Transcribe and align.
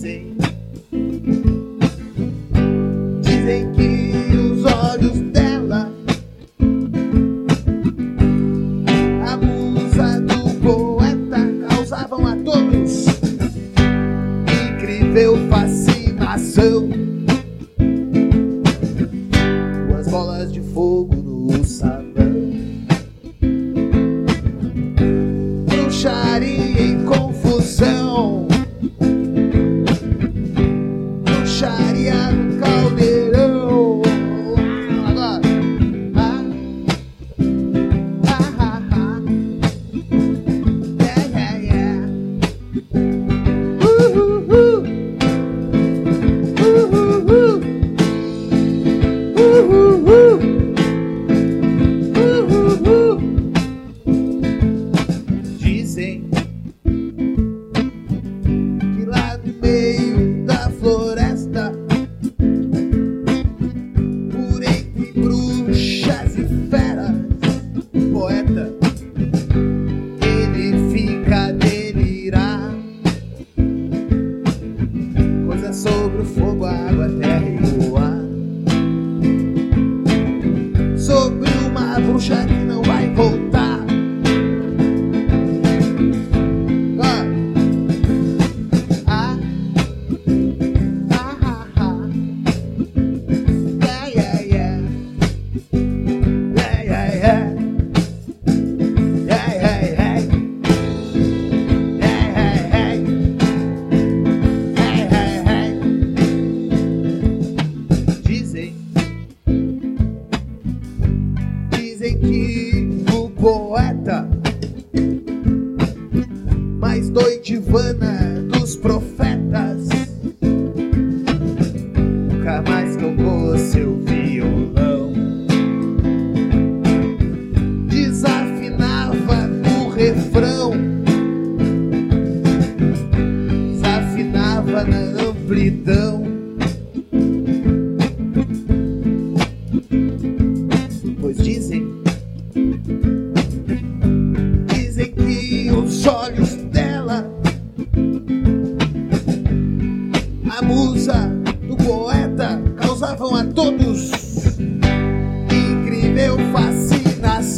say 0.00 0.39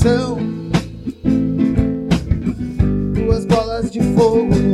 fascinação. 0.03 0.39
Duas 3.15 3.45
bolas 3.47 3.91
de 3.91 4.01
fogo 4.15 4.72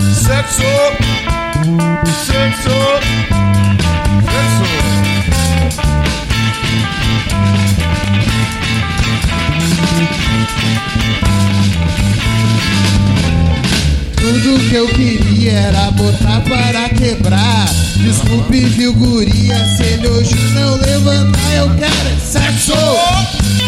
Sexo! 0.00 0.62
Sexo! 2.26 2.78
Sexo! 4.32 4.66
Tudo 14.16 14.68
que 14.68 14.74
eu 14.74 14.88
queria 14.88 15.52
era 15.52 15.90
botar 15.92 16.40
para 16.42 16.88
quebrar. 16.90 17.66
Desculpe, 17.96 18.60
viu, 18.60 18.92
guria, 18.94 19.64
se 19.76 19.82
ele 19.82 20.08
hoje 20.08 20.36
não 20.54 20.74
levantar, 20.76 21.54
eu 21.54 21.70
quero 21.76 22.08
é 22.08 22.16
sexo! 22.20 23.65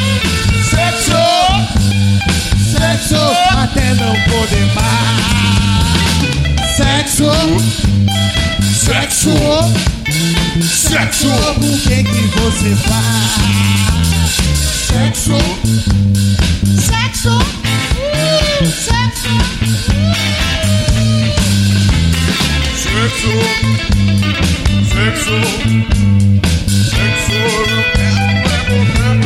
Sexo 2.78 3.16
até 3.50 3.94
não 3.94 4.14
poder 4.30 4.66
mais. 4.74 5.28
Sexo, 6.76 7.32
Sexo! 8.72 9.34
Sexo! 10.62 11.28
o 11.28 11.78
que 11.80 12.04
que 12.04 12.22
você 12.38 12.76
faz? 12.76 13.48
Sexo, 14.86 15.38
Sexo, 16.80 17.36
uh, 17.36 18.66
sexo, 18.66 19.34
Sexo! 22.76 23.32
Sexo! 24.94 25.38
Sexo! 26.90 27.34
Eu 27.34 27.82
quero, 27.92 28.22
quero, 28.44 28.78
quero. 28.92 29.18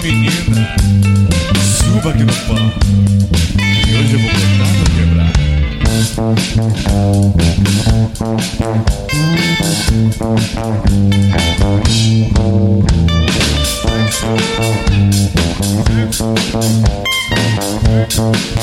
Aí, 0.00 0.12
menina. 0.12 0.76
Suba 1.60 2.10
aqui 2.10 2.22
no 2.22 2.32
pau. 2.32 2.56
E 3.88 3.96
hoje 3.96 4.12
eu 4.14 4.20
vou 4.20 4.30
botar 4.30 4.70
pra 4.78 4.86
quebrar. 4.94 5.38
tudo 18.18 18.57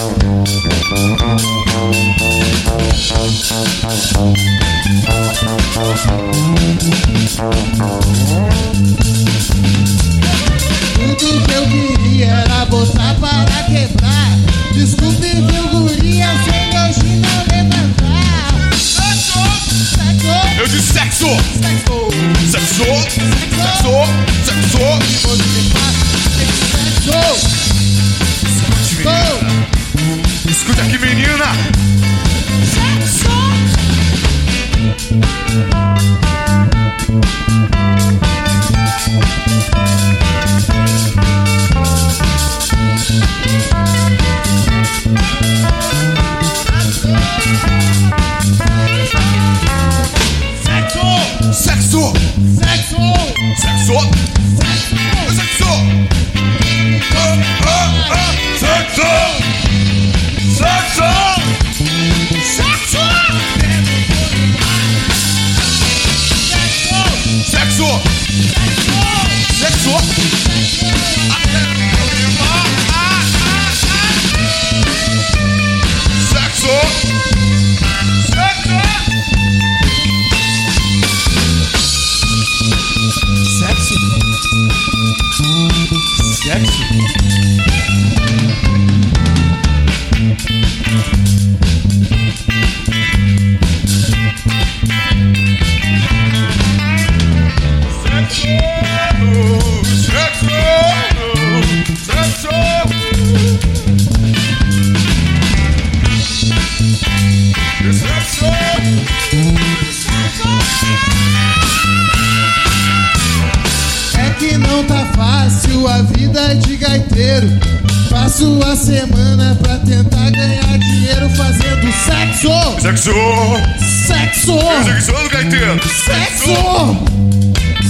sexo, 124.46 125.12
Sexo 125.12 125.30
gaiteiro! 125.30 125.80
sexo, 125.88 126.54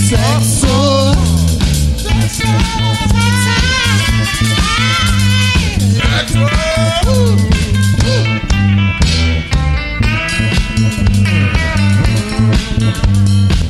sexo. 0.08 0.76
Sexo! 5.98 6.76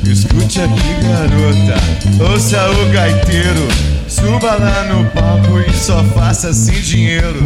Escute 0.06 0.62
aqui, 0.62 0.94
garota. 1.02 2.32
Ouça 2.32 2.70
o 2.72 2.90
gaiteiro. 2.92 3.68
Suba 4.08 4.56
lá 4.56 4.84
no 4.86 5.04
palco 5.12 5.60
e 5.60 5.74
só 5.74 6.04
faça 6.16 6.50
assim 6.50 6.80
dinheiro. 6.82 7.44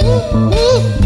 Sexo! 0.00 1.05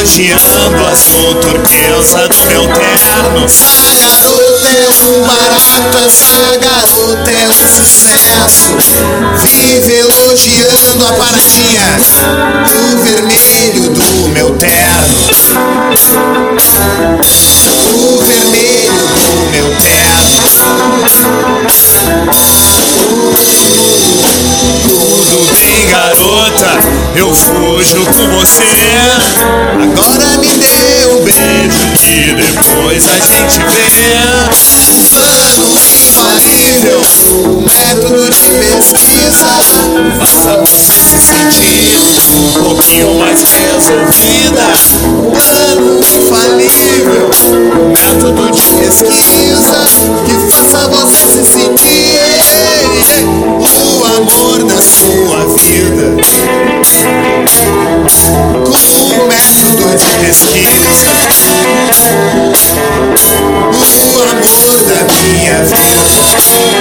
Elogiando 0.00 0.86
a 0.86 0.96
turquesa 1.34 2.28
do 2.28 2.36
meu 2.46 2.66
terno. 2.68 3.44
Essa 3.44 3.94
garota 3.94 4.68
é 4.68 4.88
um 5.08 5.24
barato, 5.24 5.98
essa 5.98 6.56
garota 6.58 7.30
é 7.30 7.48
um 7.48 7.68
sucesso. 7.68 8.76
Vive 9.42 9.94
elogiando 9.94 11.04
a 11.04 11.12
paradinha 11.12 11.96
O 12.66 12.98
vermelho 13.04 13.90
do 13.90 14.28
meu 14.30 14.50
terno. 14.56 15.30
O 17.94 18.18
vermelho 18.24 18.92
do 19.14 19.26
meu 19.50 19.76
terno. 19.76 20.00
Tudo 24.82 25.52
bem, 25.52 25.86
garota, 25.86 26.78
eu 27.14 27.32
fujo 27.34 28.04
com 28.06 28.28
você. 28.36 28.64
Agora 29.82 30.36
me 30.38 30.52
dê 30.58 31.06
um 31.06 31.22
beijo 31.24 31.88
e 32.04 32.34
depois 32.34 33.08
a 33.08 33.18
gente 33.18 33.58
vê. 33.60 34.20
Mano 35.14 35.78
infalível, 35.80 37.00
o 37.44 37.60
método 37.62 38.30
de 38.30 38.52
pesquisa 38.58 39.50
Faça 40.18 40.56
você 40.58 41.00
se 41.00 41.18
sentir 41.18 41.98
um 41.98 42.62
pouquinho 42.62 43.14
mais 43.18 43.42
resolvida. 43.42 44.62
Plano 45.34 46.00
infalível, 46.04 47.30
método 47.88 48.50
de 48.50 48.62
pesquisa 48.78 49.88
que 50.26 50.34
faça 50.50 50.88
você 50.88 51.26
se 51.26 51.44
sentir 51.44 52.29
pesquisa. 59.98 61.10
O 63.72 64.22
amor 64.22 64.84
da 64.84 65.04
minha 65.04 65.64
vida. 65.64 66.79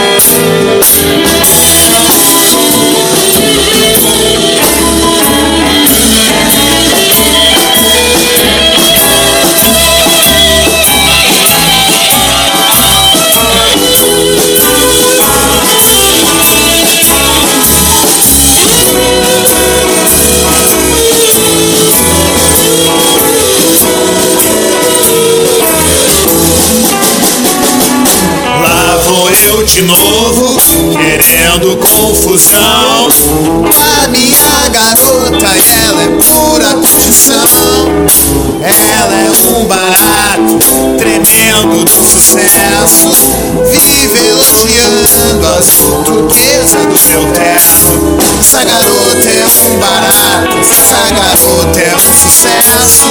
Sucesso 52.19 53.08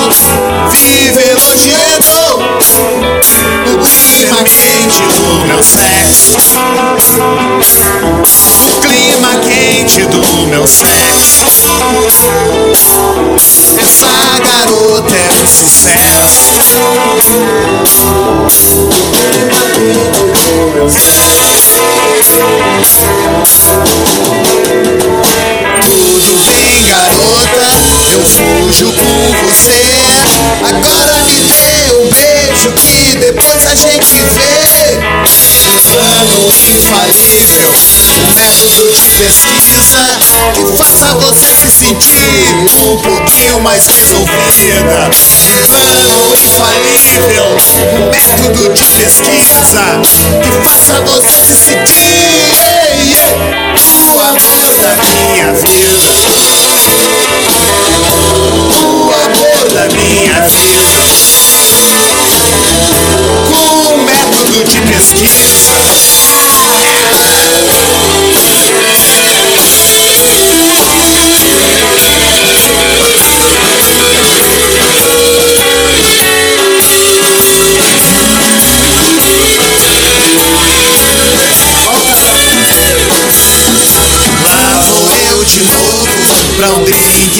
Vive 0.70 1.30
elogiando 1.30 2.14
o 3.72 3.78
clima 3.78 4.44
Quente 4.44 5.00
do 5.02 5.46
meu 5.46 5.62
sexo. 5.62 6.36
O 8.66 8.80
clima 8.80 9.36
quente 9.38 10.04
do 10.06 10.46
meu 10.48 10.66
sexo. 10.66 11.46
Essa 13.80 14.38
garota 14.40 15.14
é 15.14 15.30
um 15.30 15.46
Sucesso. 15.46 16.48
eu 28.18 28.26
fujo 28.26 28.92
com 28.94 29.46
você. 29.46 29.78
Agora 30.68 31.24
me 31.24 31.40
dê 31.40 31.92
um 31.92 32.08
beijo 32.08 32.72
que 32.72 33.16
depois 33.18 33.64
a 33.64 33.74
gente 33.76 34.20
vê. 34.20 34.98
Plano 35.88 36.46
infalível, 36.46 37.70
um 37.70 38.34
método 38.34 38.90
de 38.90 39.06
pesquisa 39.16 40.18
que 40.52 40.64
faça 40.76 41.14
você 41.14 41.54
se 41.54 41.70
sentir 41.70 42.56
um 42.90 42.98
pouquinho 42.98 43.60
mais 43.60 43.86
resolvida. 43.86 45.10
Plano 45.70 46.36
infalível, 46.36 47.56
um 47.94 48.10
método 48.10 48.68
de 48.74 48.86
pesquisa 48.90 50.00
que 50.42 50.50
faça 50.62 51.00
você 51.02 51.40
se 51.40 51.56
sentir 51.56 52.18
yeah, 52.34 52.88
yeah, 53.04 53.38
da 54.82 54.96
minha 55.04 55.52
vida. 55.52 56.77
O 58.70 59.12
amor 59.12 59.68
da 59.74 59.88
minha 59.94 60.40
vida. 60.48 61.02
Com 63.46 63.98
método 64.04 64.64
de 64.64 64.80
pesquisa. 64.80 65.78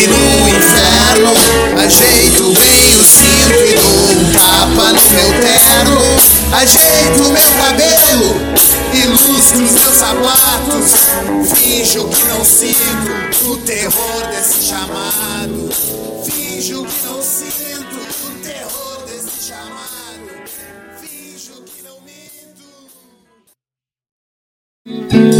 no 0.07 0.49
inferno 0.49 1.69
ajeito 1.89 2.53
bem 2.53 2.97
o 2.97 3.05
cinto 3.05 3.65
e 3.65 3.75
dou 3.75 3.87
um 3.87 4.33
tapa 4.33 4.93
no 4.93 5.11
meu 5.11 5.33
terno. 5.41 5.99
Ajeito 6.53 7.31
meu 7.31 7.55
cabelo, 7.55 8.37
ilustro 8.93 9.65
os 9.65 9.73
meus 9.73 9.97
sapatos, 9.97 10.93
finjo 11.55 12.09
que 12.09 12.25
não 12.25 12.45
sinto 12.45 13.53
o 13.53 13.57
terror 13.59 14.27
desse 14.31 14.67
chamado. 14.67 15.71
Finjo 16.25 16.85
que 16.85 17.07
não 17.07 17.23
sinto 17.23 17.97
o 18.27 18.31
terror 18.43 19.05
desse 19.07 19.49
chamado. 19.49 20.31
Finjo 21.01 21.63
que 21.65 21.83
não 21.83 22.01
minto. 25.21 25.38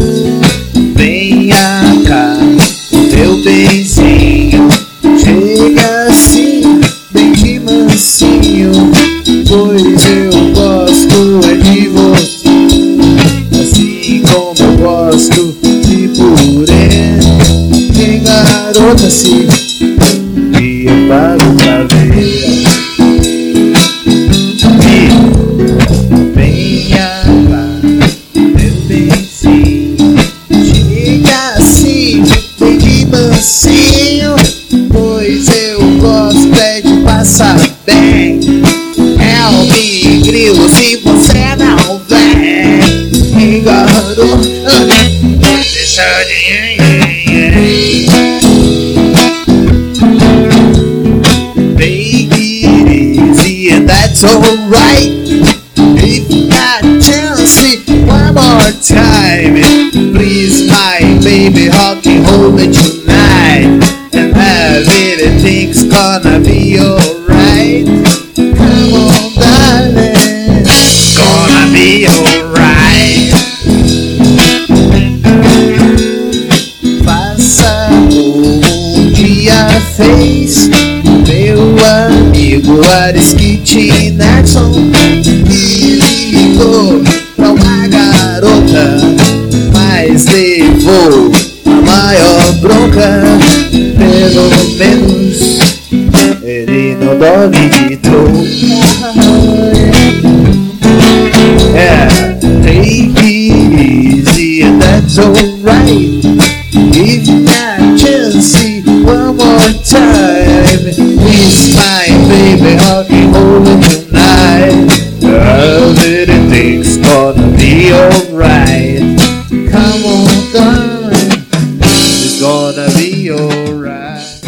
gonna 122.49 122.89
be 122.97 123.31
alright. 123.31 124.41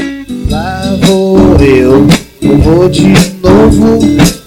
Lá 0.49 0.97
vou 1.03 1.39
eu, 1.61 2.07
vou 2.63 2.89
de 2.89 3.13
novo 3.43 4.40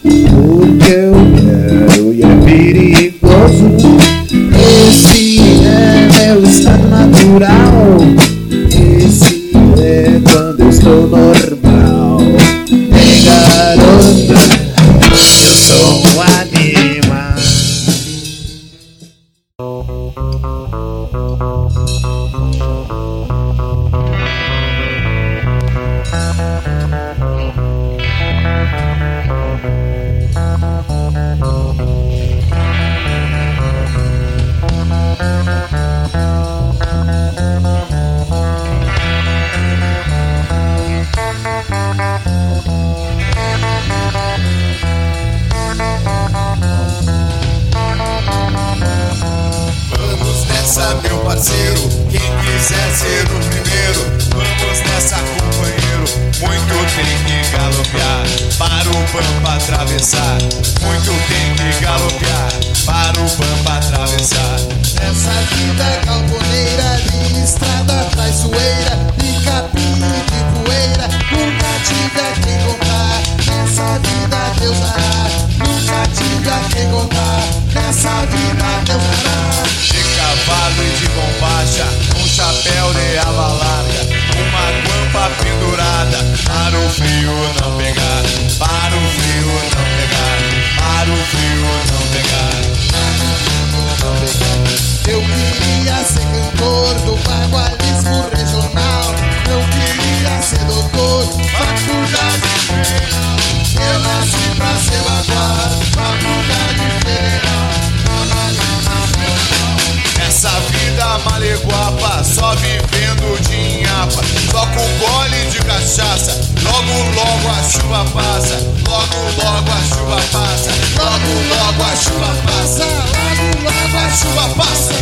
cachaça. 115.93 116.31
Logo, 116.63 116.93
logo 117.13 117.49
a 117.49 117.63
chuva 117.69 118.03
passa. 118.13 118.55
Logo, 118.87 119.17
logo 119.37 119.71
a 119.71 119.81
chuva 119.87 120.17
passa. 120.31 120.71
Logo, 120.97 121.31
logo 121.49 121.83
a 121.83 121.95
chuva 121.95 122.33
passa. 122.45 122.85
Logo, 122.85 123.45
logo 123.63 123.97
a 123.97 124.09
chuva 124.09 124.45
passa. 124.55 124.97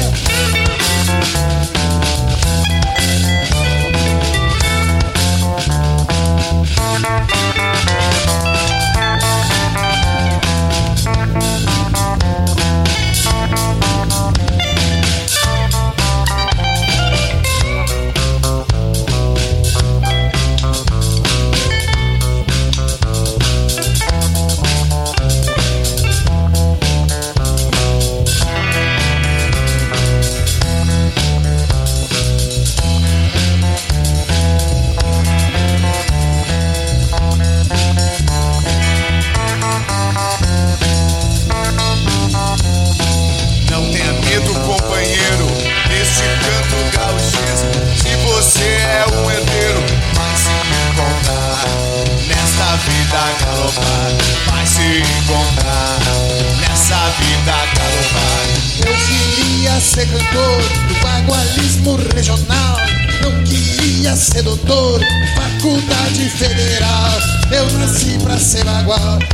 world. 68.92 69.31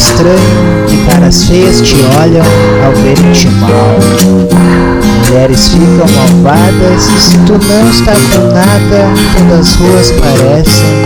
estranho 0.00 0.86
que 0.88 0.96
caras 1.06 1.44
feias 1.44 1.80
te 1.82 1.96
olham 2.20 2.44
ao 2.84 2.92
ver-te 3.02 3.48
mal. 3.48 3.98
Mulheres 5.28 5.68
ficam 5.68 6.08
malvadas, 6.16 7.02
se 7.02 7.36
tu 7.38 7.52
não 7.52 7.90
está 7.90 8.12
com 8.12 8.46
nada, 8.52 9.12
todas 9.36 9.60
as 9.60 9.74
ruas 9.76 10.12
parecem 10.12 11.04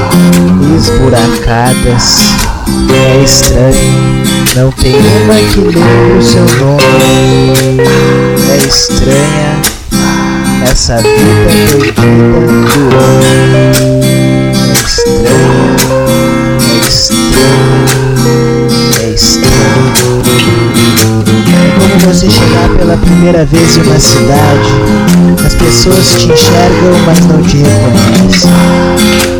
esburacadas. 0.76 2.04
É 2.90 3.22
estranho, 3.22 4.24
não 4.57 4.70
tem 4.72 4.94
uma 4.94 5.35
que 5.52 5.61
lembre 5.61 6.18
o 6.18 6.22
seu 6.22 6.44
nome. 6.59 7.80
É 8.50 8.57
estranha 8.66 9.61
essa 10.70 10.96
vida 10.96 11.52
proibida 11.68 12.07
do 12.72 12.83
homem. 12.96 14.00
É 14.70 14.78
estranho, 14.87 15.76
é 16.72 16.87
estranho 16.87 17.24
faz. 19.14 19.38
Como 21.79 21.98
você 22.12 22.29
chegar 22.31 22.68
pela 22.77 22.96
primeira 22.96 23.44
vez 23.44 23.77
em 23.77 23.83
uma 23.83 23.98
cidade, 23.98 24.68
as 25.44 25.55
pessoas 25.55 26.07
te 26.18 26.27
enxergam, 26.27 26.98
mas 27.07 27.20
não 27.27 27.42
te 27.42 27.59
reconhecem. 27.59 28.50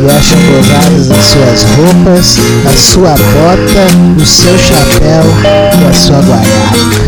E 0.01 0.09
acham 0.09 0.39
gozadas 0.51 1.11
as 1.11 1.25
suas 1.25 1.63
roupas, 1.75 2.39
a 2.65 2.77
sua 2.77 3.11
bota, 3.11 3.87
o 4.21 4.25
seu 4.25 4.57
chapéu 4.57 5.23
e 5.43 5.85
a 5.89 5.93
sua 5.93 6.19
guaiaca. 6.21 7.05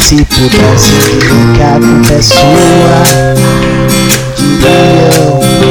Se 0.00 0.24
pudesse 0.24 0.92
ficar 1.20 1.80
com 1.80 2.02
pessoa, 2.02 3.02
diriam 4.36 5.61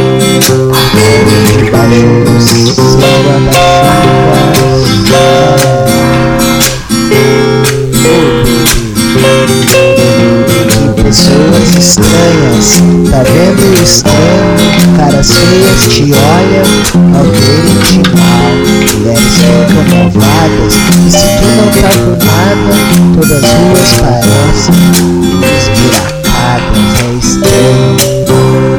pessoas 11.12 11.76
estranhas, 11.78 12.82
tá 13.12 13.22
vendo 13.24 13.62
o 13.62 13.84
estranho? 13.84 14.96
Caras 14.98 15.32
feias 15.32 15.82
te 15.90 16.14
olham 16.14 16.92
verem 17.32 17.78
te 17.84 18.00
mal. 18.16 18.52
Mulheres 18.98 19.36
ficam 19.36 19.84
malvadas, 19.96 20.74
e 21.06 21.12
se 21.12 21.28
tu 21.38 21.46
não 21.58 21.68
tá 21.82 21.90
por 21.90 22.18
nada, 22.26 22.74
todas 23.16 23.44
as 23.44 23.52
ruas 23.52 23.92
parecem 24.00 24.76
esburacadas. 25.58 26.90
É 27.00 27.14
estranho. 27.20 28.11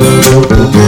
Eu 0.03 0.43
tô 0.43 0.83